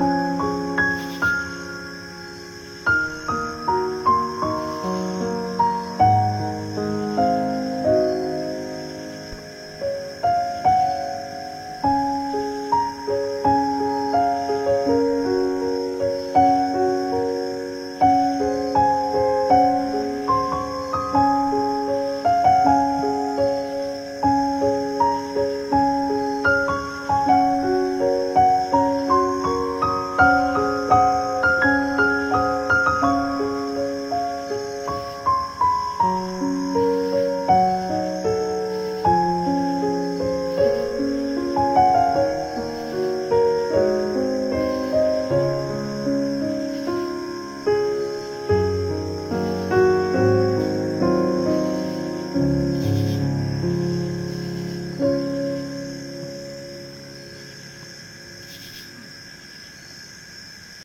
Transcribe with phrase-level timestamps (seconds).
[0.00, 0.13] お。